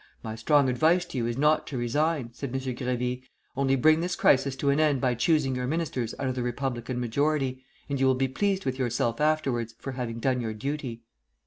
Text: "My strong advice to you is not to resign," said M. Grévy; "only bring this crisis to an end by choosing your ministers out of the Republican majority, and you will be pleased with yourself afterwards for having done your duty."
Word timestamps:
"My 0.23 0.33
strong 0.33 0.67
advice 0.67 1.05
to 1.05 1.17
you 1.19 1.27
is 1.27 1.37
not 1.37 1.67
to 1.67 1.77
resign," 1.77 2.31
said 2.33 2.49
M. 2.51 2.59
Grévy; 2.59 3.21
"only 3.55 3.75
bring 3.75 3.99
this 3.99 4.15
crisis 4.15 4.55
to 4.55 4.71
an 4.71 4.79
end 4.79 4.99
by 4.99 5.13
choosing 5.13 5.55
your 5.55 5.67
ministers 5.67 6.15
out 6.17 6.25
of 6.27 6.33
the 6.33 6.41
Republican 6.41 6.99
majority, 6.99 7.63
and 7.87 7.99
you 7.99 8.07
will 8.07 8.15
be 8.15 8.27
pleased 8.27 8.65
with 8.65 8.79
yourself 8.79 9.21
afterwards 9.21 9.75
for 9.77 9.91
having 9.91 10.19
done 10.19 10.41
your 10.41 10.55
duty." 10.55 11.03